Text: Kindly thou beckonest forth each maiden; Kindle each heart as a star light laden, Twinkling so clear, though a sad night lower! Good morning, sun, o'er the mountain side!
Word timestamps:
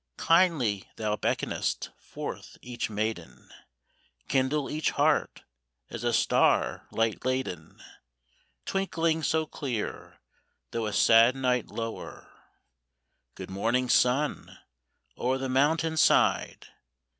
Kindly 0.17 0.89
thou 0.95 1.15
beckonest 1.15 1.91
forth 1.99 2.57
each 2.63 2.89
maiden; 2.89 3.51
Kindle 4.27 4.67
each 4.67 4.89
heart 4.89 5.43
as 5.91 6.03
a 6.03 6.11
star 6.11 6.87
light 6.89 7.23
laden, 7.23 7.79
Twinkling 8.65 9.21
so 9.21 9.45
clear, 9.45 10.17
though 10.71 10.87
a 10.87 10.91
sad 10.93 11.35
night 11.35 11.67
lower! 11.67 12.31
Good 13.35 13.51
morning, 13.51 13.89
sun, 13.89 14.57
o'er 15.19 15.37
the 15.37 15.49
mountain 15.49 15.97
side! 15.97 16.65